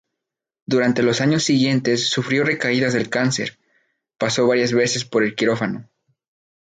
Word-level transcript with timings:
Durante 0.65 1.03
los 1.03 1.21
años 1.21 1.43
siguientes 1.43 2.09
sufrió 2.09 2.43
recaídas 2.43 2.93
del 2.93 3.07
cáncer, 3.11 3.59
pasó 4.17 4.47
varias 4.47 4.73
veces 4.73 5.05
por 5.05 5.23
el 5.23 5.35
quirófano. 5.35 5.91